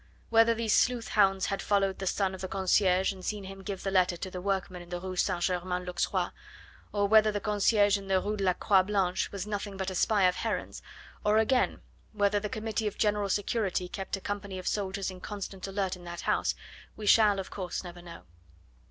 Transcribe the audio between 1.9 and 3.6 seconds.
the son of the concierge and seen